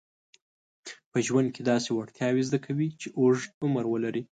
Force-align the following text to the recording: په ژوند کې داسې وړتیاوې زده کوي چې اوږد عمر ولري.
په 1.11 1.17
ژوند 1.27 1.47
کې 1.55 1.61
داسې 1.71 1.89
وړتیاوې 1.91 2.43
زده 2.49 2.59
کوي 2.65 2.89
چې 3.01 3.07
اوږد 3.19 3.49
عمر 3.63 3.85
ولري. 3.89 4.23